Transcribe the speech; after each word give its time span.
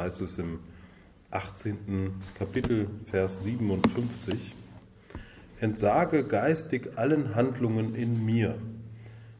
heißt 0.00 0.20
es 0.22 0.38
im 0.38 0.60
18. 1.30 2.12
Kapitel, 2.38 2.88
Vers 3.10 3.42
57. 3.42 4.54
Entsage 5.60 6.24
geistig 6.24 6.96
allen 6.96 7.34
Handlungen 7.34 7.94
in 7.94 8.24
mir. 8.24 8.56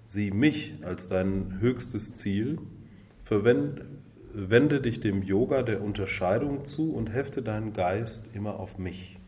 Sieh 0.04 0.30
mich 0.30 0.74
als 0.82 1.08
dein 1.08 1.60
höchstes 1.60 2.14
Ziel. 2.14 2.58
Wende 4.32 4.80
dich 4.80 5.00
dem 5.00 5.22
Yoga 5.22 5.62
der 5.62 5.82
Unterscheidung 5.82 6.66
zu 6.66 6.92
und 6.92 7.12
hefte 7.12 7.42
deinen 7.42 7.72
Geist 7.72 8.28
immer 8.34 8.60
auf 8.60 8.78
mich. 8.78 9.18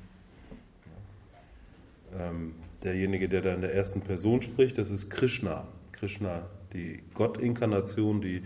Ähm, 2.17 2.55
derjenige, 2.85 3.29
der 3.29 3.41
da 3.41 3.55
in 3.55 3.63
der 3.63 3.75
ersten 3.75 4.03
Person 4.03 4.43
spricht, 4.43 4.77
das 4.77 4.91
ist 4.91 5.09
Krishna. 5.09 5.67
Krishna, 5.93 6.47
die 6.75 7.03
Gottinkarnation, 7.15 8.21
die 8.21 8.43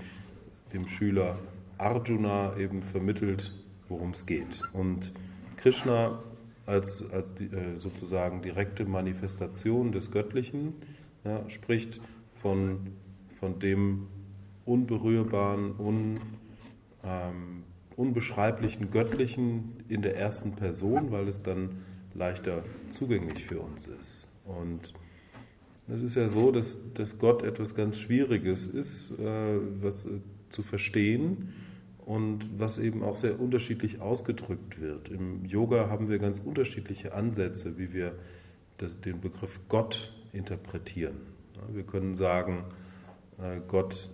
dem 0.72 0.88
Schüler 0.88 1.38
Arjuna 1.78 2.56
eben 2.56 2.82
vermittelt, 2.82 3.52
worum 3.88 4.10
es 4.10 4.26
geht. 4.26 4.62
Und 4.72 5.12
Krishna 5.56 6.18
als, 6.66 7.08
als 7.12 7.34
die, 7.34 7.44
äh, 7.44 7.78
sozusagen 7.78 8.42
direkte 8.42 8.84
Manifestation 8.84 9.92
des 9.92 10.10
Göttlichen 10.10 10.74
ja, 11.24 11.48
spricht 11.48 12.00
von, 12.34 12.88
von 13.38 13.58
dem 13.58 14.08
unberührbaren, 14.64 15.78
un, 15.78 16.20
ähm, 17.04 17.62
unbeschreiblichen 17.94 18.90
Göttlichen 18.90 19.84
in 19.88 20.02
der 20.02 20.16
ersten 20.16 20.52
Person, 20.52 21.12
weil 21.12 21.28
es 21.28 21.42
dann 21.42 21.82
leichter 22.14 22.64
zugänglich 22.90 23.44
für 23.44 23.60
uns 23.60 23.86
ist. 23.86 24.28
Und 24.44 24.92
es 25.88 26.02
ist 26.02 26.16
ja 26.16 26.28
so, 26.28 26.50
dass, 26.50 26.80
dass 26.94 27.18
Gott 27.18 27.42
etwas 27.42 27.74
ganz 27.74 27.98
Schwieriges 27.98 28.66
ist, 28.66 29.18
äh, 29.20 29.58
was 29.80 30.06
äh, 30.06 30.20
zu 30.48 30.62
verstehen 30.62 31.52
und 32.06 32.60
was 32.60 32.78
eben 32.78 33.02
auch 33.02 33.16
sehr 33.16 33.38
unterschiedlich 33.40 34.00
ausgedrückt 34.00 34.80
wird. 34.80 35.10
Im 35.10 35.44
Yoga 35.44 35.90
haben 35.90 36.08
wir 36.08 36.18
ganz 36.18 36.38
unterschiedliche 36.38 37.12
Ansätze, 37.12 37.78
wie 37.78 37.92
wir 37.92 38.14
das, 38.78 39.00
den 39.00 39.20
Begriff 39.20 39.60
Gott 39.68 40.14
interpretieren. 40.32 41.16
Wir 41.68 41.82
können 41.82 42.14
sagen, 42.14 42.64
äh, 43.38 43.58
Gott 43.66 44.08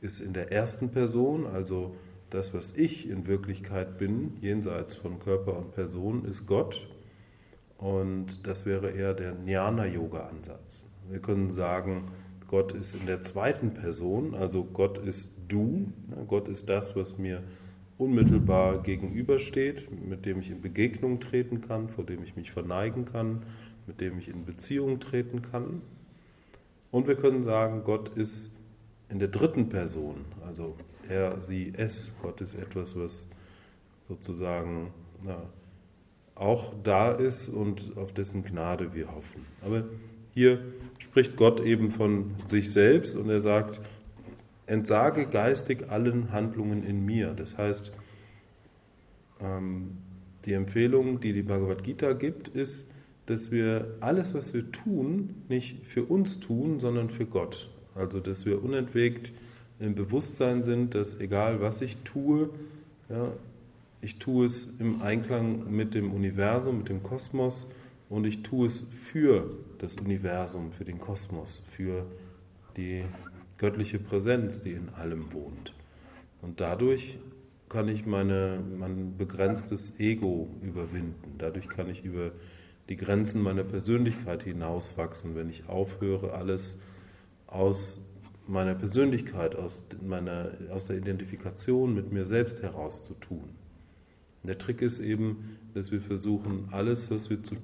ist 0.00 0.20
in 0.20 0.32
der 0.32 0.52
ersten 0.52 0.90
Person, 0.90 1.46
also 1.46 1.96
das, 2.30 2.54
was 2.54 2.76
ich 2.76 3.10
in 3.10 3.26
Wirklichkeit 3.26 3.98
bin, 3.98 4.34
jenseits 4.40 4.94
von 4.94 5.18
Körper 5.18 5.58
und 5.58 5.72
Person, 5.72 6.24
ist 6.24 6.46
Gott. 6.46 6.86
Und 7.76 8.46
das 8.46 8.66
wäre 8.66 8.90
eher 8.90 9.14
der 9.14 9.34
Jnana-Yoga-Ansatz. 9.44 10.96
Wir 11.10 11.18
können 11.18 11.50
sagen, 11.50 12.04
Gott 12.52 12.72
ist 12.72 12.94
in 12.94 13.06
der 13.06 13.22
zweiten 13.22 13.72
Person, 13.72 14.34
also 14.34 14.62
Gott 14.64 14.98
ist 14.98 15.32
du, 15.48 15.90
Gott 16.28 16.48
ist 16.48 16.68
das, 16.68 16.94
was 16.94 17.16
mir 17.16 17.42
unmittelbar 17.96 18.82
gegenübersteht, 18.82 19.88
mit 20.06 20.26
dem 20.26 20.40
ich 20.40 20.50
in 20.50 20.60
Begegnung 20.60 21.18
treten 21.18 21.62
kann, 21.62 21.88
vor 21.88 22.04
dem 22.04 22.22
ich 22.22 22.36
mich 22.36 22.52
verneigen 22.52 23.06
kann, 23.06 23.44
mit 23.86 24.02
dem 24.02 24.18
ich 24.18 24.28
in 24.28 24.44
Beziehung 24.44 25.00
treten 25.00 25.40
kann. 25.50 25.80
Und 26.90 27.08
wir 27.08 27.16
können 27.16 27.42
sagen, 27.42 27.84
Gott 27.84 28.10
ist 28.18 28.54
in 29.08 29.18
der 29.18 29.28
dritten 29.28 29.70
Person, 29.70 30.16
also 30.46 30.76
er, 31.08 31.40
sie, 31.40 31.72
es. 31.74 32.10
Gott 32.20 32.42
ist 32.42 32.54
etwas, 32.54 32.98
was 32.98 33.30
sozusagen 34.08 34.90
na, 35.24 35.42
auch 36.34 36.74
da 36.84 37.12
ist 37.12 37.48
und 37.48 37.96
auf 37.96 38.12
dessen 38.12 38.44
Gnade 38.44 38.92
wir 38.92 39.10
hoffen. 39.10 39.46
Aber 39.62 39.84
hier 40.34 40.60
spricht 40.98 41.36
Gott 41.36 41.60
eben 41.60 41.90
von 41.90 42.32
sich 42.46 42.72
selbst 42.72 43.16
und 43.16 43.28
er 43.28 43.40
sagt, 43.40 43.80
entsage 44.66 45.26
geistig 45.26 45.90
allen 45.90 46.32
Handlungen 46.32 46.84
in 46.84 47.04
mir. 47.04 47.34
Das 47.36 47.58
heißt, 47.58 47.92
ähm, 49.40 49.98
die 50.44 50.54
Empfehlung, 50.54 51.20
die 51.20 51.32
die 51.32 51.42
Bhagavad 51.42 51.84
Gita 51.84 52.14
gibt, 52.14 52.48
ist, 52.48 52.90
dass 53.26 53.52
wir 53.52 53.96
alles, 54.00 54.34
was 54.34 54.54
wir 54.54 54.72
tun, 54.72 55.42
nicht 55.48 55.86
für 55.86 56.04
uns 56.04 56.40
tun, 56.40 56.80
sondern 56.80 57.10
für 57.10 57.26
Gott. 57.26 57.68
Also, 57.94 58.20
dass 58.20 58.46
wir 58.46 58.64
unentwegt 58.64 59.32
im 59.78 59.94
Bewusstsein 59.94 60.62
sind, 60.62 60.94
dass 60.94 61.20
egal 61.20 61.60
was 61.60 61.82
ich 61.82 61.98
tue, 61.98 62.48
ja, 63.08 63.32
ich 64.00 64.18
tue 64.18 64.46
es 64.46 64.74
im 64.80 65.02
Einklang 65.02 65.70
mit 65.70 65.94
dem 65.94 66.12
Universum, 66.12 66.78
mit 66.78 66.88
dem 66.88 67.02
Kosmos 67.02 67.70
und 68.12 68.26
ich 68.26 68.42
tue 68.42 68.66
es 68.66 68.80
für 68.90 69.50
das 69.78 69.94
Universum, 69.94 70.72
für 70.72 70.84
den 70.84 71.00
Kosmos, 71.00 71.62
für 71.64 72.04
die 72.76 73.04
göttliche 73.56 73.98
Präsenz, 73.98 74.62
die 74.62 74.72
in 74.72 74.90
allem 74.90 75.32
wohnt. 75.32 75.72
Und 76.42 76.60
dadurch 76.60 77.18
kann 77.70 77.88
ich 77.88 78.04
meine, 78.04 78.60
mein 78.78 79.16
begrenztes 79.16 79.98
Ego 79.98 80.50
überwinden. 80.60 81.36
Dadurch 81.38 81.68
kann 81.68 81.88
ich 81.88 82.04
über 82.04 82.32
die 82.90 82.96
Grenzen 82.96 83.42
meiner 83.42 83.64
Persönlichkeit 83.64 84.42
hinauswachsen, 84.42 85.34
wenn 85.34 85.48
ich 85.48 85.66
aufhöre, 85.70 86.34
alles 86.34 86.82
aus 87.46 88.04
meiner 88.46 88.74
Persönlichkeit, 88.74 89.56
aus, 89.56 89.86
meiner, 90.06 90.50
aus 90.70 90.84
der 90.84 90.98
Identifikation 90.98 91.94
mit 91.94 92.12
mir 92.12 92.26
selbst 92.26 92.62
heraus 92.62 93.06
zu 93.06 93.14
tun. 93.14 93.48
Der 94.42 94.58
Trick 94.58 94.82
ist 94.82 95.00
eben, 95.00 95.56
dass 95.72 95.92
wir 95.92 96.02
versuchen, 96.02 96.68
alles, 96.72 97.10
was 97.10 97.30
wir 97.30 97.42
zu 97.42 97.56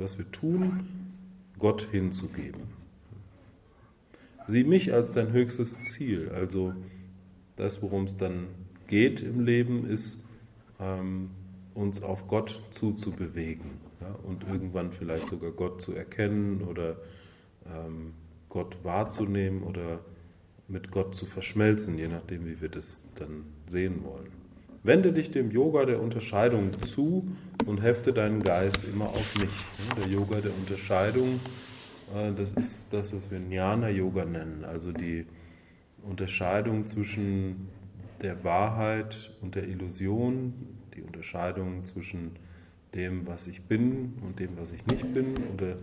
was 0.00 0.18
wir 0.18 0.30
tun, 0.30 0.86
Gott 1.58 1.88
hinzugeben. 1.90 2.62
Sieh 4.46 4.64
mich 4.64 4.92
als 4.92 5.12
dein 5.12 5.32
höchstes 5.32 5.80
Ziel. 5.82 6.30
Also 6.30 6.74
das, 7.56 7.82
worum 7.82 8.04
es 8.04 8.16
dann 8.16 8.48
geht 8.86 9.22
im 9.22 9.40
Leben, 9.40 9.86
ist, 9.86 10.26
ähm, 10.80 11.30
uns 11.74 12.02
auf 12.02 12.26
Gott 12.26 12.60
zuzubewegen 12.72 13.70
ja, 14.00 14.14
und 14.24 14.44
irgendwann 14.48 14.92
vielleicht 14.92 15.30
sogar 15.30 15.52
Gott 15.52 15.80
zu 15.80 15.94
erkennen 15.94 16.62
oder 16.62 16.96
ähm, 17.66 18.14
Gott 18.48 18.78
wahrzunehmen 18.82 19.62
oder 19.62 20.00
mit 20.66 20.90
Gott 20.90 21.14
zu 21.14 21.26
verschmelzen, 21.26 21.98
je 21.98 22.08
nachdem, 22.08 22.46
wie 22.46 22.60
wir 22.60 22.68
das 22.68 23.04
dann 23.16 23.44
sehen 23.66 24.02
wollen. 24.04 24.28
Wende 24.82 25.12
dich 25.12 25.30
dem 25.30 25.50
Yoga 25.50 25.84
der 25.84 26.00
Unterscheidung 26.00 26.80
zu 26.82 27.28
und 27.70 27.82
hefte 27.82 28.12
deinen 28.12 28.42
Geist 28.42 28.84
immer 28.84 29.08
auf 29.08 29.34
mich. 29.36 29.50
Der 29.96 30.08
Yoga 30.08 30.40
der 30.40 30.52
Unterscheidung, 30.52 31.38
äh, 32.14 32.32
das 32.32 32.52
ist 32.52 32.88
das, 32.90 33.14
was 33.14 33.30
wir 33.30 33.38
Jnana-Yoga 33.38 34.24
nennen, 34.24 34.64
also 34.64 34.90
die 34.90 35.24
Unterscheidung 36.02 36.86
zwischen 36.86 37.68
der 38.22 38.42
Wahrheit 38.42 39.32
und 39.40 39.54
der 39.54 39.68
Illusion, 39.68 40.52
die 40.96 41.02
Unterscheidung 41.02 41.84
zwischen 41.84 42.32
dem, 42.92 43.28
was 43.28 43.46
ich 43.46 43.62
bin 43.62 44.14
und 44.26 44.40
dem, 44.40 44.58
was 44.58 44.72
ich 44.72 44.84
nicht 44.86 45.14
bin, 45.14 45.36
oder 45.54 45.76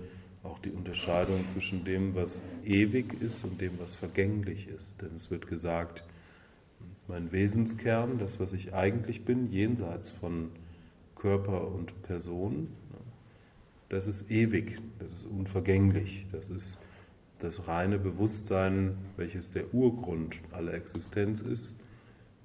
auch 0.43 0.59
die 0.59 0.71
Unterscheidung 0.71 1.47
zwischen 1.53 1.85
dem, 1.85 2.15
was 2.15 2.41
ewig 2.65 3.21
ist 3.21 3.45
und 3.45 3.61
dem, 3.61 3.79
was 3.79 3.95
vergänglich 3.95 4.67
ist. 4.67 5.01
Denn 5.01 5.15
es 5.15 5.31
wird 5.31 5.47
gesagt, 5.47 6.03
mein 7.07 7.31
Wesenskern, 7.31 8.19
das, 8.19 8.41
was 8.41 8.51
ich 8.51 8.73
eigentlich 8.73 9.23
bin, 9.23 9.49
jenseits 9.51 10.09
von 10.09 10.51
Körper 11.19 11.67
und 11.67 12.01
Person, 12.03 12.69
das 13.89 14.07
ist 14.07 14.29
ewig, 14.29 14.79
das 14.99 15.11
ist 15.11 15.25
unvergänglich, 15.25 16.25
das 16.31 16.49
ist 16.49 16.83
das 17.39 17.67
reine 17.67 17.99
Bewusstsein, 17.99 18.97
welches 19.15 19.51
der 19.51 19.73
Urgrund 19.73 20.35
aller 20.51 20.73
Existenz 20.73 21.41
ist. 21.41 21.79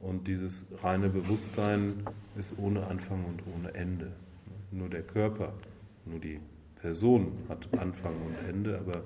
Und 0.00 0.26
dieses 0.26 0.66
reine 0.82 1.08
Bewusstsein 1.08 2.02
ist 2.36 2.58
ohne 2.58 2.86
Anfang 2.86 3.24
und 3.24 3.42
ohne 3.54 3.74
Ende. 3.74 4.12
Nur 4.70 4.88
der 4.88 5.02
Körper, 5.02 5.54
nur 6.04 6.18
die 6.18 6.40
Person 6.80 7.32
hat 7.48 7.68
Anfang 7.78 8.14
und 8.14 8.48
Ende, 8.48 8.78
aber 8.78 9.02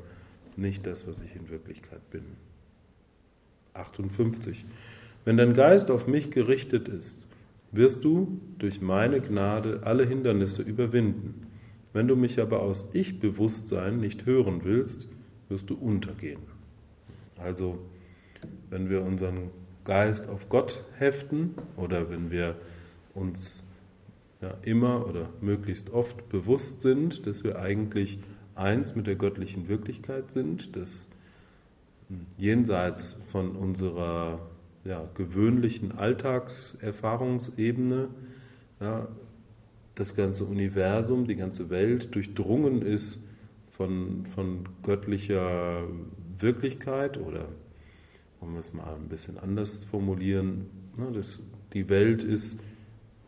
nicht 0.56 0.86
das, 0.86 1.06
was 1.06 1.22
ich 1.22 1.36
in 1.36 1.48
Wirklichkeit 1.50 2.10
bin. 2.10 2.24
58. 3.74 4.64
Wenn 5.24 5.36
dein 5.36 5.54
Geist 5.54 5.90
auf 5.90 6.06
mich 6.06 6.30
gerichtet 6.30 6.88
ist, 6.88 7.25
wirst 7.76 8.04
du 8.04 8.40
durch 8.58 8.80
meine 8.80 9.20
Gnade 9.20 9.80
alle 9.84 10.06
Hindernisse 10.06 10.62
überwinden. 10.62 11.46
Wenn 11.92 12.08
du 12.08 12.16
mich 12.16 12.40
aber 12.40 12.60
aus 12.60 12.90
Ich-Bewusstsein 12.92 13.98
nicht 13.98 14.26
hören 14.26 14.64
willst, 14.64 15.08
wirst 15.48 15.70
du 15.70 15.74
untergehen. 15.74 16.40
Also, 17.38 17.78
wenn 18.70 18.90
wir 18.90 19.02
unseren 19.02 19.50
Geist 19.84 20.28
auf 20.28 20.48
Gott 20.48 20.84
heften 20.98 21.54
oder 21.76 22.10
wenn 22.10 22.30
wir 22.30 22.56
uns 23.14 23.66
ja, 24.42 24.54
immer 24.62 25.06
oder 25.06 25.30
möglichst 25.40 25.90
oft 25.90 26.28
bewusst 26.28 26.82
sind, 26.82 27.26
dass 27.26 27.44
wir 27.44 27.58
eigentlich 27.58 28.18
eins 28.54 28.96
mit 28.96 29.06
der 29.06 29.16
göttlichen 29.16 29.68
Wirklichkeit 29.68 30.32
sind, 30.32 30.76
dass 30.76 31.08
jenseits 32.36 33.14
von 33.30 33.56
unserer 33.56 34.40
ja, 34.86 35.08
gewöhnlichen 35.14 35.92
Alltagserfahrungsebene 35.92 38.08
ja, 38.80 39.08
das 39.94 40.14
ganze 40.14 40.44
Universum, 40.44 41.26
die 41.26 41.36
ganze 41.36 41.70
Welt 41.70 42.14
durchdrungen 42.14 42.82
ist 42.82 43.26
von, 43.70 44.26
von 44.26 44.68
göttlicher 44.82 45.84
Wirklichkeit 46.38 47.16
oder, 47.18 47.48
um 48.40 48.56
es 48.56 48.74
mal 48.74 48.94
ein 48.94 49.08
bisschen 49.08 49.38
anders 49.38 49.82
formulieren, 49.84 50.66
ne, 50.98 51.10
dass 51.12 51.42
die 51.72 51.88
Welt 51.88 52.22
ist 52.22 52.62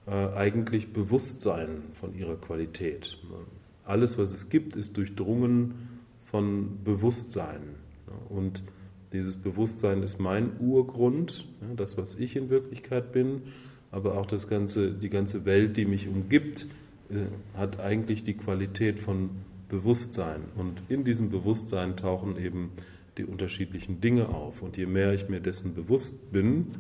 äh, 0.07 0.11
eigentlich 0.11 0.93
Bewusstsein 0.93 1.85
von 1.95 2.15
ihrer 2.15 2.37
Qualität. 2.37 3.17
Alles, 3.85 4.19
was 4.19 4.35
es 4.35 4.51
gibt, 4.51 4.77
ist 4.77 4.97
durchdrungen 4.97 5.89
von 6.25 6.85
Bewusstsein. 6.85 7.77
Und 8.29 8.63
dieses 9.13 9.37
Bewusstsein 9.37 10.03
ist 10.03 10.19
mein 10.19 10.59
Urgrund, 10.61 11.47
das, 11.77 11.97
was 11.97 12.17
ich 12.17 12.37
in 12.37 12.51
Wirklichkeit 12.51 13.13
bin, 13.13 13.43
aber 13.91 14.19
auch 14.19 14.27
das 14.27 14.49
ganze, 14.49 14.93
die 14.93 15.09
ganze 15.09 15.45
Welt, 15.45 15.77
die 15.77 15.87
mich 15.87 16.09
umgibt, 16.09 16.67
äh, 17.11 17.27
hat 17.57 17.81
eigentlich 17.81 18.23
die 18.23 18.35
Qualität 18.35 19.01
von 19.01 19.31
Bewusstsein. 19.69 20.43
Und 20.57 20.83
in 20.89 21.05
diesem 21.05 21.31
Bewusstsein 21.31 21.97
tauchen 21.97 22.37
eben 22.39 22.73
die 23.17 23.25
unterschiedlichen 23.25 24.01
Dinge 24.01 24.29
auf. 24.29 24.63
Und 24.63 24.77
je 24.77 24.87
mehr 24.87 25.13
ich 25.15 25.29
mir 25.29 25.41
dessen 25.41 25.75
bewusst 25.75 26.33
bin, 26.33 26.75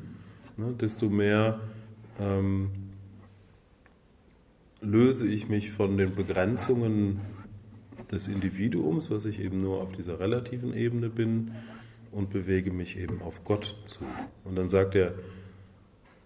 ne, 0.56 0.74
desto 0.78 1.08
mehr 1.08 1.60
ähm, 2.20 2.70
löse 4.80 5.26
ich 5.26 5.48
mich 5.48 5.70
von 5.70 5.96
den 5.96 6.14
Begrenzungen 6.14 7.20
des 8.12 8.28
Individuums, 8.28 9.10
was 9.10 9.24
ich 9.24 9.40
eben 9.40 9.60
nur 9.60 9.82
auf 9.82 9.92
dieser 9.92 10.20
relativen 10.20 10.74
Ebene 10.74 11.10
bin, 11.10 11.52
und 12.12 12.30
bewege 12.30 12.70
mich 12.70 12.98
eben 12.98 13.22
auf 13.22 13.44
Gott 13.44 13.76
zu. 13.86 14.04
Und 14.44 14.56
dann 14.56 14.70
sagt 14.70 14.94
er, 14.94 15.14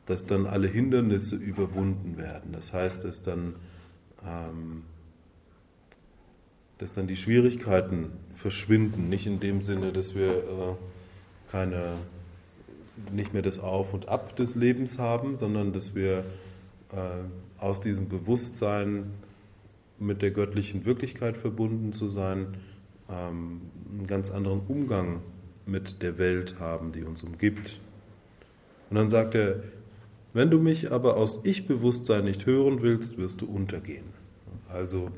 dass 0.06 0.26
dann 0.26 0.46
alle 0.46 0.69
Hindernisse 0.69 1.37
überwunden 1.37 2.19
werden. 2.19 2.52
Das 2.52 2.73
heißt, 2.73 3.05
dass 3.05 3.23
dann, 3.23 3.55
ähm, 4.26 4.82
dass 6.79 6.93
dann 6.93 7.06
die 7.06 7.17
Schwierigkeiten 7.17 8.11
verschwinden. 8.34 9.08
Nicht 9.08 9.26
in 9.26 9.40
dem 9.40 9.62
Sinne, 9.62 9.93
dass 9.93 10.14
wir 10.14 10.29
äh, 10.29 10.75
keine, 11.50 11.94
nicht 13.12 13.32
mehr 13.32 13.43
das 13.43 13.58
Auf 13.58 13.94
und 13.94 14.08
Ab 14.08 14.37
des 14.37 14.55
Lebens 14.55 14.99
haben, 14.99 15.37
sondern 15.37 15.73
dass 15.73 15.94
wir 15.94 16.25
äh, 16.93 17.62
aus 17.62 17.81
diesem 17.81 18.08
Bewusstsein 18.08 19.11
mit 19.99 20.20
der 20.20 20.32
göttlichen 20.32 20.85
Wirklichkeit 20.85 21.37
verbunden 21.37 21.93
zu 21.93 22.08
sein, 22.08 22.56
ähm, 23.08 23.61
einen 23.90 24.06
ganz 24.08 24.31
anderen 24.31 24.61
Umgang 24.67 25.20
mit 25.67 26.03
der 26.03 26.19
Welt 26.19 26.56
haben, 26.59 26.93
die 26.93 27.03
uns 27.03 27.23
umgibt. 27.23 27.81
Und 28.91 28.97
dann 28.97 29.11
sagt 29.11 29.35
er, 29.35 29.62
wenn 30.35 30.50
du 30.50 30.59
mich 30.59 30.91
aber 30.91 31.17
aus 31.17 31.44
Ich-Bewusstsein 31.44 32.25
nicht 32.25 32.47
hören 32.47 32.82
willst, 32.82 33.19
wirst 33.19 33.41
du 33.41 33.47
untergehen. 33.47 34.06
Also 34.69 35.11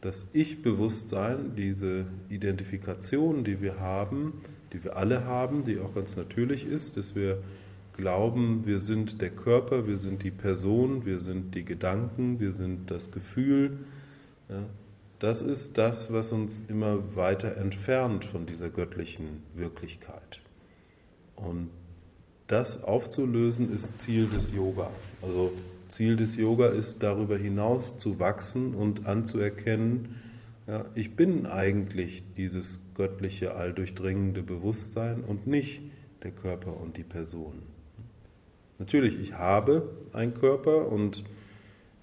das 0.00 0.28
Ich-Bewusstsein, 0.32 1.54
diese 1.56 2.06
Identifikation, 2.28 3.44
die 3.44 3.60
wir 3.60 3.78
haben, 3.78 4.42
die 4.72 4.82
wir 4.82 4.96
alle 4.96 5.24
haben, 5.24 5.64
die 5.64 5.78
auch 5.78 5.94
ganz 5.94 6.16
natürlich 6.16 6.66
ist, 6.66 6.96
dass 6.96 7.14
wir 7.14 7.38
glauben, 7.96 8.66
wir 8.66 8.80
sind 8.80 9.20
der 9.20 9.30
Körper, 9.30 9.86
wir 9.86 9.98
sind 9.98 10.22
die 10.24 10.30
Person, 10.30 11.04
wir 11.04 11.20
sind 11.20 11.54
die 11.54 11.64
Gedanken, 11.64 12.40
wir 12.40 12.52
sind 12.52 12.90
das 12.90 13.12
Gefühl. 13.12 13.78
Ja, 14.48 14.64
das 15.22 15.40
ist 15.40 15.78
das, 15.78 16.12
was 16.12 16.32
uns 16.32 16.68
immer 16.68 17.14
weiter 17.14 17.56
entfernt 17.56 18.24
von 18.24 18.44
dieser 18.44 18.70
göttlichen 18.70 19.44
Wirklichkeit. 19.54 20.40
Und 21.36 21.70
das 22.48 22.82
aufzulösen 22.82 23.72
ist 23.72 23.96
Ziel 23.96 24.26
des 24.26 24.52
Yoga. 24.52 24.90
Also 25.22 25.52
Ziel 25.86 26.16
des 26.16 26.36
Yoga 26.36 26.70
ist 26.70 27.04
darüber 27.04 27.38
hinaus 27.38 27.98
zu 27.98 28.18
wachsen 28.18 28.74
und 28.74 29.06
anzuerkennen, 29.06 30.16
ja, 30.66 30.86
ich 30.96 31.14
bin 31.14 31.46
eigentlich 31.46 32.24
dieses 32.36 32.80
göttliche, 32.96 33.54
alldurchdringende 33.54 34.42
Bewusstsein 34.42 35.22
und 35.22 35.46
nicht 35.46 35.82
der 36.24 36.32
Körper 36.32 36.80
und 36.80 36.96
die 36.96 37.04
Person. 37.04 37.62
Natürlich, 38.80 39.20
ich 39.20 39.34
habe 39.34 39.88
einen 40.12 40.34
Körper 40.34 40.90
und 40.90 41.22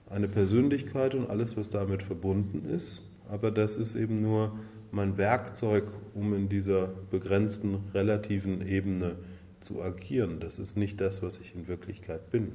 eine 0.10 0.30
Persönlichkeit 0.30 1.16
und 1.16 1.30
alles, 1.30 1.58
was 1.58 1.70
damit 1.70 2.02
verbunden 2.02 2.70
ist, 2.70 3.09
aber 3.30 3.52
das 3.52 3.78
ist 3.78 3.96
eben 3.96 4.16
nur 4.16 4.58
mein 4.92 5.18
Werkzeug, 5.18 5.86
um 6.14 6.34
in 6.34 6.50
dieser 6.50 6.88
begrenzten 7.12 7.80
relativen 7.94 8.68
Ebene 8.68 9.18
zu 9.60 9.82
agieren. 9.82 10.40
Das 10.40 10.60
ist 10.60 10.78
nicht 10.78 11.00
das, 11.00 11.22
was 11.22 11.40
ich 11.40 11.54
in 11.54 11.68
Wirklichkeit 11.68 12.32
bin. 12.32 12.52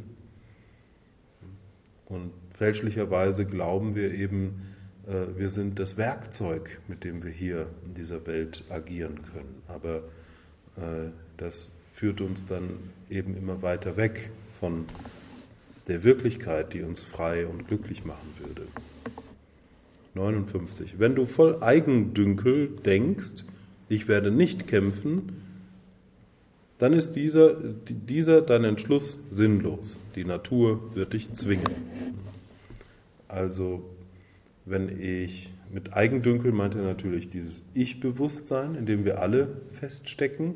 Und 2.06 2.32
fälschlicherweise 2.50 3.46
glauben 3.46 3.94
wir 3.94 4.12
eben, 4.12 4.62
äh, 5.06 5.38
wir 5.38 5.48
sind 5.48 5.78
das 5.78 5.96
Werkzeug, 5.96 6.80
mit 6.88 7.04
dem 7.04 7.22
wir 7.22 7.30
hier 7.30 7.66
in 7.86 7.94
dieser 7.94 8.26
Welt 8.26 8.64
agieren 8.68 9.20
können. 9.32 9.62
Aber 9.68 9.96
äh, 10.76 11.10
das 11.36 11.76
führt 11.92 12.20
uns 12.20 12.46
dann 12.46 12.70
eben 13.08 13.36
immer 13.36 13.62
weiter 13.62 13.96
weg 13.96 14.30
von 14.58 14.86
der 15.86 16.02
Wirklichkeit, 16.02 16.72
die 16.72 16.82
uns 16.82 17.02
frei 17.02 17.46
und 17.46 17.68
glücklich 17.68 18.04
machen 18.04 18.28
würde. 18.38 18.66
59. 20.14 20.98
Wenn 20.98 21.14
du 21.14 21.26
voll 21.26 21.62
Eigendünkel 21.62 22.68
denkst, 22.84 23.44
ich 23.88 24.08
werde 24.08 24.30
nicht 24.30 24.66
kämpfen, 24.66 25.42
dann 26.78 26.92
ist 26.92 27.12
dieser, 27.12 27.54
dieser 27.54 28.42
dein 28.42 28.64
Entschluss 28.64 29.24
sinnlos. 29.30 30.00
Die 30.16 30.24
Natur 30.24 30.94
wird 30.94 31.12
dich 31.12 31.32
zwingen. 31.34 31.70
Also, 33.28 33.84
wenn 34.64 35.00
ich 35.00 35.50
mit 35.72 35.92
Eigendünkel 35.92 36.52
meint 36.52 36.74
er 36.74 36.82
natürlich 36.82 37.30
dieses 37.30 37.62
Ich-Bewusstsein, 37.74 38.74
in 38.74 38.86
dem 38.86 39.04
wir 39.04 39.20
alle 39.20 39.62
feststecken. 39.72 40.54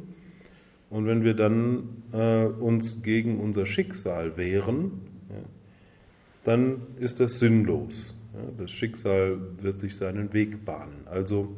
Und 0.91 1.07
wenn 1.07 1.25
wir 1.25 1.35
dann 1.35 2.03
äh, 2.13 2.45
uns 2.45 3.03
gegen 3.03 3.41
unser 3.41 3.67
Schicksal 3.67 4.37
wehren, 4.37 4.93
ja, 5.29 5.37
dann 6.45 6.83
ist 6.99 7.21
das 7.21 7.41
sinnlos. 7.41 8.18
Ja, 8.39 8.51
das 8.57 8.71
Schicksal 8.71 9.39
wird 9.61 9.79
sich 9.79 9.97
seinen 9.97 10.33
Weg 10.33 10.65
bahnen. 10.65 11.07
Also 11.07 11.57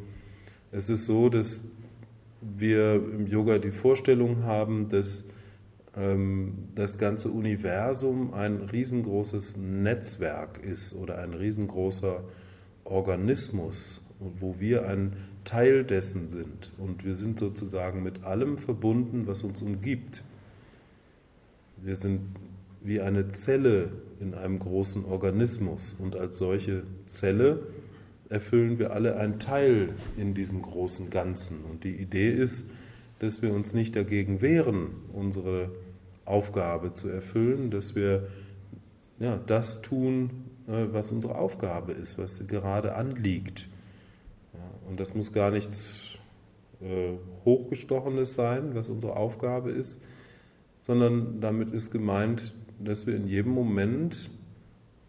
es 0.73 0.89
ist 0.89 1.07
so, 1.07 1.29
dass 1.29 1.65
wir 2.41 2.95
im 2.95 3.27
Yoga 3.27 3.59
die 3.59 3.71
Vorstellung 3.71 4.45
haben, 4.45 4.89
dass 4.89 5.29
ähm, 5.97 6.69
das 6.75 6.97
ganze 6.99 7.31
Universum 7.31 8.33
ein 8.33 8.63
riesengroßes 8.63 9.59
Netzwerk 9.59 10.63
ist 10.65 10.95
oder 10.95 11.19
ein 11.19 11.35
riesengroßer 11.35 12.25
Organismus, 12.85 14.03
wo 14.19 14.59
wir 14.59 14.87
ein 14.87 15.17
Teil 15.45 15.85
dessen 15.85 16.29
sind. 16.29 16.71
Und 16.79 17.05
wir 17.05 17.15
sind 17.15 17.39
sozusagen 17.39 18.03
mit 18.03 18.25
allem 18.25 18.57
verbunden, 18.57 19.27
was 19.27 19.43
uns 19.43 19.61
umgibt. 19.61 20.23
Wir 21.77 21.97
sind 21.97 22.21
wie 22.83 23.01
eine 23.01 23.29
Zelle 23.29 23.91
in 24.21 24.35
einem 24.35 24.59
großen 24.59 25.05
Organismus 25.07 25.97
und 25.99 26.15
als 26.15 26.37
solche 26.37 26.83
Zelle 27.07 27.61
erfüllen 28.29 28.79
wir 28.79 28.93
alle 28.93 29.17
einen 29.17 29.41
Teil 29.41 29.95
in 30.17 30.35
diesem 30.35 30.63
großen 30.63 31.11
Ganzen. 31.11 31.65
Und 31.65 31.85
die 31.85 31.97
Idee 31.97 32.31
ist, 32.31 32.71
dass 33.19 33.43
wir 33.43 33.53
uns 33.53 33.75
nicht 33.75 33.97
dagegen 33.97 34.41
wehren, 34.41 34.89
unsere 35.13 35.71
Aufgabe 36.25 36.93
zu 36.93 37.09
erfüllen, 37.09 37.71
dass 37.71 37.97
wir 37.97 38.29
ja, 39.19 39.39
das 39.47 39.83
tun, 39.83 40.31
äh, 40.69 40.87
was 40.93 41.11
unsere 41.13 41.37
Aufgabe 41.37 41.93
ist, 41.93 42.19
was 42.19 42.47
gerade 42.47 42.95
anliegt. 42.95 43.69
und 44.89 45.01
das 45.01 45.15
muss 45.15 45.33
gar 45.33 45.51
nichts 45.51 46.17
äh, 46.81 47.13
Hochgestochenes 47.45 48.35
sein, 48.35 48.75
was 48.75 48.89
unsere 48.89 49.17
Aufgabe 49.17 49.71
ist, 49.71 50.03
sondern 50.83 51.41
damit 51.41 51.73
ist 51.73 51.91
gemeint, 51.91 52.55
dass 52.85 53.07
wir 53.07 53.15
in 53.17 53.29
jedem 53.29 53.53
Moment 53.53 54.31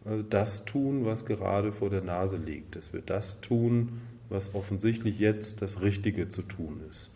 äh, 0.06 0.24
das 0.30 0.66
tun, 0.66 1.06
was 1.06 1.26
gerade 1.26 1.72
vor 1.72 1.90
der 1.90 2.02
Nase 2.02 2.38
liegt, 2.38 2.76
dass 2.76 2.94
wir 2.94 3.02
das 3.02 3.42
tun, 3.42 4.02
was 4.30 4.56
offensichtlich 4.56 5.20
jetzt 5.20 5.62
das 5.62 5.82
Richtige 5.82 6.30
zu 6.30 6.42
tun 6.42 6.82
ist. 6.90 7.14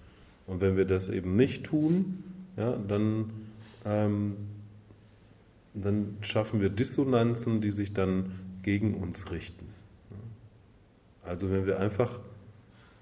Und 0.47 0.61
wenn 0.61 0.77
wir 0.77 0.85
das 0.85 1.09
eben 1.09 1.35
nicht 1.35 1.65
tun, 1.65 2.23
ja, 2.57 2.75
dann, 2.75 3.31
ähm, 3.85 4.35
dann 5.73 6.17
schaffen 6.21 6.61
wir 6.61 6.69
Dissonanzen, 6.69 7.61
die 7.61 7.71
sich 7.71 7.93
dann 7.93 8.31
gegen 8.63 8.95
uns 8.95 9.31
richten. 9.31 9.65
Also 11.23 11.49
wenn 11.51 11.65
wir 11.65 11.79
einfach 11.79 12.19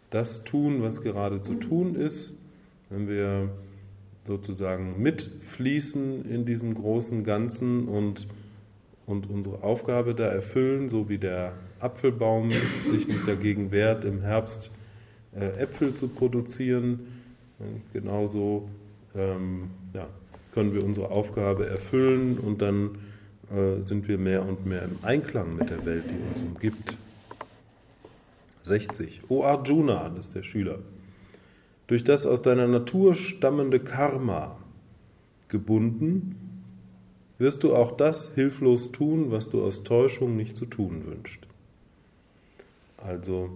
das 0.10 0.43
tun, 0.43 0.81
was 0.81 1.01
gerade 1.01 1.41
zu 1.41 1.55
tun 1.55 1.95
ist, 1.95 2.38
wenn 2.89 3.07
wir 3.07 3.50
sozusagen 4.25 5.01
mitfließen 5.01 6.30
in 6.30 6.46
diesem 6.46 6.75
großen 6.75 7.24
Ganzen 7.24 7.88
und 7.88 8.27
und 9.06 9.30
unsere 9.30 9.63
Aufgabe 9.63 10.15
da 10.15 10.27
erfüllen, 10.27 10.89
so 10.89 11.10
wie 11.10 11.18
der 11.18 11.53
Apfelbaum 11.80 12.51
sich 12.89 13.08
nicht 13.08 13.27
dagegen 13.27 13.72
wehrt, 13.72 14.06
im 14.06 14.22
Herbst 14.22 14.72
äh, 15.36 15.60
Äpfel 15.60 15.94
zu 15.94 16.08
produzieren. 16.08 17.00
Genauso 17.92 18.70
ähm, 19.15 19.70
ja, 19.94 20.08
können 20.53 20.74
wir 20.74 20.84
unsere 20.84 21.12
Aufgabe 21.12 21.68
erfüllen 21.68 22.38
und 22.38 22.62
dann 22.62 22.98
äh, 23.51 23.86
sind 23.86 24.08
wir 24.08 24.18
mehr 24.18 24.46
und 24.46 24.65
mehr 24.65 24.84
im 24.84 24.98
Einklang 25.01 25.56
mit 25.56 25.70
der 25.70 25.86
Welt, 25.86 26.06
die 26.10 26.30
uns 26.30 26.42
umgibt. 26.42 26.98
60. 28.63 29.22
O 29.30 29.44
Arjuna, 29.44 30.10
das 30.10 30.27
ist 30.27 30.36
der 30.36 30.44
Schüler, 30.44 30.80
durch 31.88 32.04
das 32.04 32.25
aus 32.25 32.42
deiner 32.42 32.68
Natur 32.68 33.16
stammende 33.16 33.80
Karma 33.80 34.58
gebunden, 35.48 36.36
wirst 37.38 37.63
du 37.63 37.75
auch 37.75 37.98
das 37.98 38.34
hilflos 38.36 38.92
tun, 38.92 39.32
was 39.32 39.50
du 39.50 39.63
aus 39.63 39.84
Täuschung 39.84 40.36
nicht 40.36 40.56
zu 40.56 40.66
tun 40.66 41.06
wünschst. 41.06 41.46
Also 42.98 43.50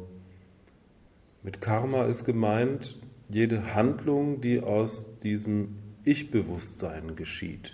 mit 1.44 1.62
Karma 1.62 2.04
ist 2.06 2.26
gemeint 2.26 2.98
jede 3.30 3.74
Handlung, 3.74 4.42
die 4.42 4.62
aus 4.62 5.20
diesem 5.20 5.76
Ich-Bewusstsein 6.04 7.16
geschieht. 7.16 7.74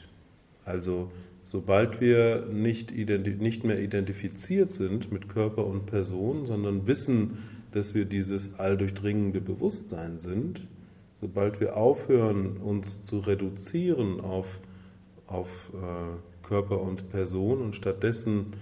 Also 0.65 1.11
sobald 1.45 1.99
wir 1.99 2.47
nicht, 2.51 2.91
nicht 2.95 3.63
mehr 3.63 3.79
identifiziert 3.79 4.71
sind 4.71 5.11
mit 5.11 5.29
Körper 5.29 5.65
und 5.65 5.85
Person, 5.85 6.45
sondern 6.45 6.87
wissen, 6.87 7.39
dass 7.75 7.93
wir 7.93 8.05
dieses 8.05 8.59
alldurchdringende 8.59 9.41
Bewusstsein 9.41 10.19
sind, 10.19 10.67
sobald 11.21 11.59
wir 11.59 11.77
aufhören, 11.77 12.57
uns 12.57 13.05
zu 13.05 13.19
reduzieren 13.19 14.21
auf, 14.21 14.59
auf 15.27 15.71
äh, 15.73 16.47
Körper 16.47 16.81
und 16.81 17.09
Person 17.09 17.61
und 17.61 17.75
stattdessen 17.75 18.53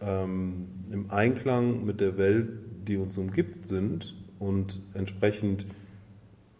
ähm, 0.00 0.66
im 0.92 1.10
Einklang 1.10 1.84
mit 1.84 2.00
der 2.00 2.18
Welt, 2.18 2.50
die 2.86 2.96
uns 2.96 3.16
umgibt, 3.16 3.68
sind 3.68 4.14
und 4.38 4.80
entsprechend 4.94 5.66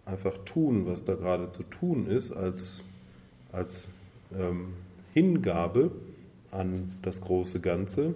einfach 0.06 0.38
tun, 0.44 0.86
was 0.86 1.04
da 1.04 1.14
gerade 1.14 1.50
zu 1.50 1.62
tun 1.62 2.06
ist, 2.06 2.32
als, 2.32 2.90
als 3.52 3.90
ähm, 4.36 4.74
Hingabe 5.12 5.92
an 6.50 6.92
das 7.02 7.20
große 7.20 7.60
Ganze, 7.60 8.14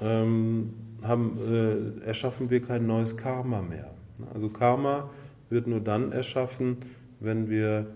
ähm, 0.00 0.74
haben, 1.04 2.00
äh, 2.02 2.06
erschaffen 2.06 2.50
wir 2.50 2.62
kein 2.62 2.86
neues 2.86 3.16
Karma 3.16 3.62
mehr. 3.62 3.90
Also 4.32 4.48
Karma 4.48 5.10
wird 5.50 5.66
nur 5.66 5.80
dann 5.80 6.12
erschaffen, 6.12 6.78
wenn 7.20 7.48
wir 7.48 7.86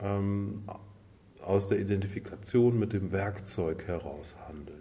ähm, 0.00 0.62
aus 1.42 1.68
der 1.68 1.78
Identifikation 1.78 2.78
mit 2.78 2.92
dem 2.92 3.12
Werkzeug 3.12 3.84
heraus 3.86 4.36
handeln. 4.48 4.78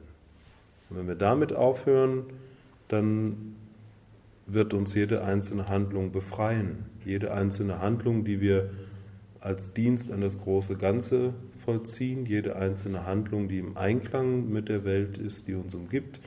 Und 0.89 0.97
wenn 0.97 1.07
wir 1.07 1.15
damit 1.15 1.53
aufhören, 1.53 2.23
dann 2.87 3.55
wird 4.45 4.73
uns 4.73 4.93
jede 4.93 5.23
einzelne 5.23 5.67
Handlung 5.67 6.11
befreien. 6.11 6.85
Jede 7.05 7.33
einzelne 7.33 7.79
Handlung, 7.79 8.23
die 8.23 8.41
wir 8.41 8.69
als 9.39 9.73
Dienst 9.73 10.11
an 10.11 10.21
das 10.21 10.39
große 10.39 10.77
Ganze 10.77 11.33
vollziehen, 11.65 12.25
jede 12.25 12.55
einzelne 12.55 13.05
Handlung, 13.05 13.47
die 13.47 13.59
im 13.59 13.77
Einklang 13.77 14.49
mit 14.49 14.69
der 14.69 14.85
Welt 14.85 15.17
ist, 15.17 15.47
die 15.47 15.53
uns 15.53 15.75
umgibt, 15.75 16.19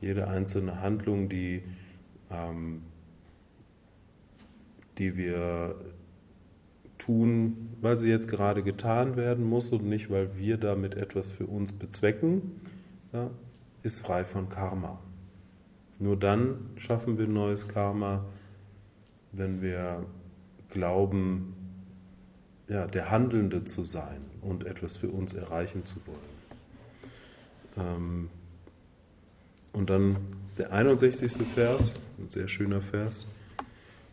jede 0.00 0.28
einzelne 0.28 0.80
Handlung, 0.80 1.28
die, 1.28 1.62
ähm, 2.30 2.82
die 4.98 5.16
wir 5.16 5.76
tun, 6.98 7.74
weil 7.80 7.98
sie 7.98 8.08
jetzt 8.08 8.28
gerade 8.28 8.62
getan 8.62 9.16
werden 9.16 9.44
muss 9.44 9.72
und 9.72 9.84
nicht, 9.84 10.10
weil 10.10 10.36
wir 10.38 10.56
damit 10.56 10.94
etwas 10.94 11.32
für 11.32 11.46
uns 11.46 11.72
bezwecken, 11.72 12.60
ja, 13.12 13.30
ist 13.82 14.00
frei 14.00 14.24
von 14.24 14.48
Karma. 14.48 14.98
Nur 15.98 16.18
dann 16.18 16.70
schaffen 16.76 17.18
wir 17.18 17.26
neues 17.26 17.68
Karma, 17.68 18.24
wenn 19.32 19.62
wir 19.62 20.06
glauben, 20.70 21.54
ja, 22.68 22.86
der 22.86 23.10
Handelnde 23.10 23.64
zu 23.64 23.84
sein 23.84 24.22
und 24.40 24.64
etwas 24.64 24.96
für 24.96 25.08
uns 25.08 25.34
erreichen 25.34 25.84
zu 25.84 26.00
wollen. 26.06 26.18
Ähm, 27.76 28.28
und 29.72 29.90
dann 29.90 30.16
der 30.58 30.72
61. 30.72 31.46
Vers, 31.54 31.98
ein 32.18 32.28
sehr 32.28 32.48
schöner 32.48 32.80
Vers. 32.80 33.32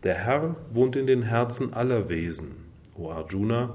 Der 0.03 0.15
Herr 0.15 0.55
wohnt 0.71 0.95
in 0.95 1.07
den 1.07 1.23
Herzen 1.23 1.73
aller 1.73 2.09
Wesen, 2.09 2.51
o 2.95 3.09
Arjuna, 3.09 3.73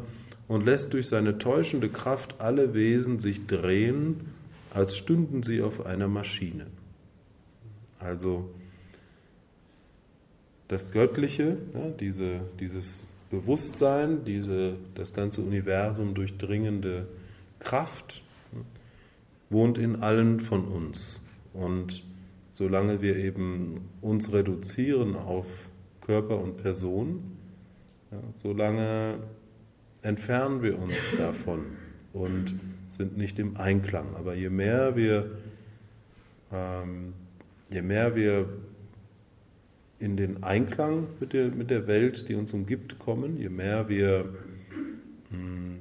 und 0.48 0.64
lässt 0.64 0.92
durch 0.92 1.08
seine 1.08 1.38
täuschende 1.38 1.88
Kraft 1.88 2.40
alle 2.40 2.74
Wesen 2.74 3.20
sich 3.20 3.46
drehen, 3.46 4.32
als 4.72 4.96
stünden 4.96 5.42
sie 5.42 5.62
auf 5.62 5.84
einer 5.84 6.08
Maschine. 6.08 6.66
Also 7.98 8.50
das 10.68 10.90
Göttliche, 10.90 11.58
ja, 11.74 11.90
diese, 12.00 12.40
dieses 12.58 13.06
Bewusstsein, 13.30 14.24
diese 14.24 14.76
das 14.94 15.12
ganze 15.12 15.42
Universum 15.42 16.14
durchdringende 16.14 17.06
Kraft 17.60 18.22
wohnt 19.50 19.78
in 19.78 20.02
allen 20.02 20.40
von 20.40 20.64
uns. 20.66 21.20
Und 21.52 22.04
solange 22.50 23.02
wir 23.02 23.16
eben 23.16 23.88
uns 24.00 24.32
reduzieren 24.32 25.16
auf 25.16 25.68
Körper 26.00 26.38
und 26.38 26.56
Person, 26.56 27.36
ja, 28.10 28.18
solange 28.42 29.18
entfernen 30.02 30.62
wir 30.62 30.78
uns 30.78 31.16
davon 31.16 31.64
und 32.12 32.58
sind 32.90 33.16
nicht 33.16 33.38
im 33.38 33.56
Einklang. 33.56 34.16
Aber 34.16 34.34
je 34.34 34.50
mehr 34.50 34.96
wir 34.96 35.30
ähm, 36.52 37.14
je 37.70 37.82
mehr 37.82 38.14
wir 38.14 38.48
in 39.98 40.16
den 40.16 40.42
Einklang 40.42 41.06
mit 41.20 41.32
der, 41.32 41.48
mit 41.48 41.70
der 41.70 41.86
Welt, 41.86 42.28
die 42.28 42.34
uns 42.34 42.52
umgibt, 42.52 42.98
kommen, 42.98 43.38
je 43.38 43.48
mehr 43.48 43.88
wir, 43.88 44.34
hm, 45.30 45.78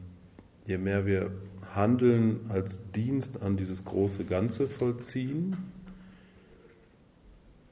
je 0.66 0.78
mehr 0.78 1.06
wir 1.06 1.32
Handeln 1.76 2.50
als 2.50 2.92
Dienst 2.92 3.42
an 3.42 3.58
dieses 3.58 3.86
große 3.86 4.26
Ganze 4.26 4.68
vollziehen, 4.68 5.58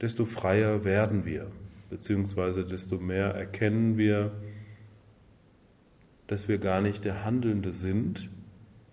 desto 0.00 0.24
freier 0.24 0.84
werden 0.84 1.24
wir, 1.24 1.46
beziehungsweise 1.90 2.64
desto 2.64 2.98
mehr 2.98 3.34
erkennen 3.34 3.98
wir, 3.98 4.32
dass 6.26 6.48
wir 6.48 6.58
gar 6.58 6.80
nicht 6.80 7.04
der 7.04 7.24
Handelnde 7.24 7.72
sind, 7.72 8.28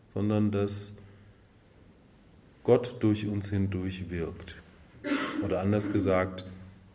sondern 0.08 0.52
dass 0.52 0.98
Gott 2.64 2.98
durch 3.00 3.28
uns 3.28 3.50
hindurch 3.50 4.10
wirkt. 4.10 4.56
Oder 5.46 5.62
anders 5.62 5.94
gesagt, 5.94 6.46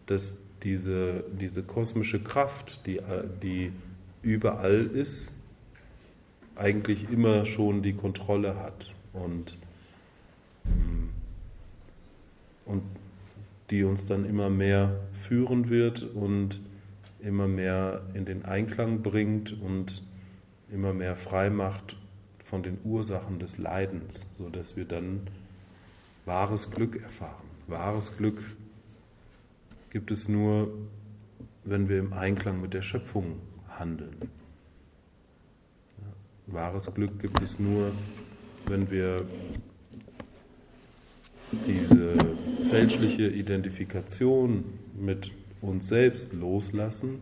dass 0.06 0.36
diese, 0.62 1.24
diese 1.40 1.62
kosmische 1.62 2.22
Kraft, 2.22 2.86
die, 2.86 3.00
die 3.42 3.72
überall 4.22 4.86
ist, 4.86 5.32
eigentlich 6.62 7.10
immer 7.10 7.44
schon 7.44 7.82
die 7.82 7.92
Kontrolle 7.92 8.56
hat 8.56 8.94
und, 9.12 9.58
mm, 10.64 11.08
und 12.66 12.82
die 13.70 13.82
uns 13.82 14.06
dann 14.06 14.24
immer 14.24 14.48
mehr 14.48 15.00
führen 15.26 15.68
wird 15.68 16.02
und 16.02 16.60
immer 17.20 17.48
mehr 17.48 18.02
in 18.14 18.24
den 18.26 18.44
Einklang 18.44 19.02
bringt 19.02 19.60
und 19.60 20.02
immer 20.70 20.92
mehr 20.92 21.16
frei 21.16 21.50
macht 21.50 21.96
von 22.44 22.62
den 22.62 22.78
Ursachen 22.84 23.40
des 23.40 23.58
Leidens, 23.58 24.32
sodass 24.36 24.76
wir 24.76 24.84
dann 24.84 25.22
wahres 26.26 26.70
Glück 26.70 27.02
erfahren. 27.02 27.48
Wahres 27.66 28.16
Glück 28.16 28.40
gibt 29.90 30.10
es 30.12 30.28
nur, 30.28 30.72
wenn 31.64 31.88
wir 31.88 31.98
im 31.98 32.12
Einklang 32.12 32.60
mit 32.60 32.72
der 32.72 32.82
Schöpfung 32.82 33.40
handeln. 33.78 34.28
Wahres 36.46 36.92
Glück 36.94 37.20
gibt 37.20 37.40
es 37.42 37.58
nur, 37.58 37.92
wenn 38.66 38.90
wir 38.90 39.18
diese 41.66 42.14
fälschliche 42.70 43.28
Identifikation 43.28 44.64
mit 44.98 45.30
uns 45.60 45.88
selbst 45.88 46.32
loslassen 46.32 47.20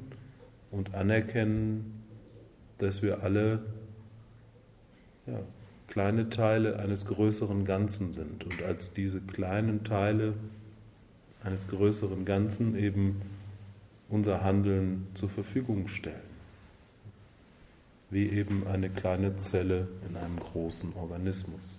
und 0.71 0.95
anerkennen, 0.95 2.05
dass 2.79 3.03
wir 3.03 3.23
alle 3.23 3.61
ja, 5.27 5.41
kleine 5.89 6.31
Teile 6.31 6.79
eines 6.79 7.05
größeren 7.05 7.65
Ganzen 7.65 8.13
sind 8.13 8.45
und 8.45 8.63
als 8.63 8.95
diese 8.95 9.21
kleinen 9.21 9.85
Teile 9.85 10.35
eines 11.43 11.69
größeren 11.69 12.25
Ganzen 12.25 12.77
eben 12.77 13.21
unser 14.09 14.43
Handeln 14.43 15.09
zur 15.15 15.29
Verfügung 15.29 15.89
stellen. 15.89 16.30
Wie 18.11 18.29
eben 18.29 18.67
eine 18.67 18.91
kleine 18.91 19.37
Zelle 19.37 19.89
in 20.09 20.17
einem 20.17 20.39
großen 20.41 20.95
Organismus, 20.95 21.79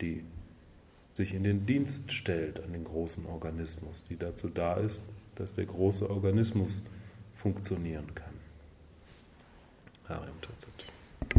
die 0.00 0.22
sich 1.14 1.32
in 1.32 1.44
den 1.44 1.64
Dienst 1.64 2.12
stellt 2.12 2.62
an 2.62 2.72
den 2.72 2.84
großen 2.84 3.24
Organismus, 3.26 4.04
die 4.10 4.16
dazu 4.16 4.48
da 4.48 4.74
ist, 4.74 5.08
dass 5.36 5.54
der 5.54 5.64
große 5.66 6.08
Organismus 6.10 6.82
funktionieren 7.34 8.14
kann. 8.14 8.34
Harium 10.08 10.40
Tatsache. 10.42 10.73